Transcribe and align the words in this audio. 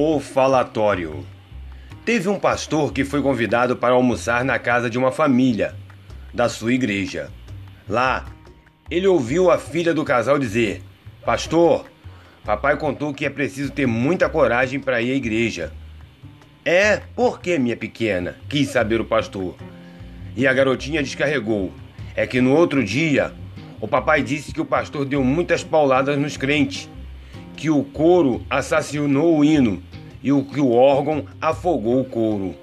O 0.00 0.20
falatório. 0.20 1.26
Teve 2.04 2.28
um 2.28 2.38
pastor 2.38 2.92
que 2.92 3.04
foi 3.04 3.20
convidado 3.20 3.74
para 3.74 3.94
almoçar 3.94 4.44
na 4.44 4.56
casa 4.56 4.88
de 4.88 4.96
uma 4.96 5.10
família 5.10 5.74
da 6.32 6.48
sua 6.48 6.72
igreja. 6.72 7.32
Lá, 7.88 8.24
ele 8.88 9.08
ouviu 9.08 9.50
a 9.50 9.58
filha 9.58 9.92
do 9.92 10.04
casal 10.04 10.38
dizer: 10.38 10.84
Pastor, 11.24 11.84
papai 12.44 12.76
contou 12.76 13.12
que 13.12 13.26
é 13.26 13.28
preciso 13.28 13.72
ter 13.72 13.86
muita 13.86 14.28
coragem 14.28 14.78
para 14.78 15.02
ir 15.02 15.10
à 15.10 15.16
igreja. 15.16 15.72
É, 16.64 16.98
por 17.16 17.40
que, 17.40 17.58
minha 17.58 17.76
pequena? 17.76 18.36
quis 18.48 18.68
saber 18.68 19.00
o 19.00 19.04
pastor. 19.04 19.56
E 20.36 20.46
a 20.46 20.52
garotinha 20.52 21.02
descarregou. 21.02 21.72
É 22.14 22.24
que 22.24 22.40
no 22.40 22.54
outro 22.54 22.84
dia, 22.84 23.32
o 23.80 23.88
papai 23.88 24.22
disse 24.22 24.52
que 24.54 24.60
o 24.60 24.64
pastor 24.64 25.04
deu 25.04 25.24
muitas 25.24 25.64
pauladas 25.64 26.16
nos 26.16 26.36
crentes 26.36 26.88
que 27.58 27.68
o 27.68 27.82
coro 27.82 28.40
assassinou 28.48 29.36
o 29.36 29.44
hino 29.44 29.82
e 30.22 30.32
o 30.32 30.44
que 30.44 30.60
o 30.60 30.72
órgão 30.72 31.24
afogou 31.40 32.00
o 32.00 32.04
couro. 32.04 32.54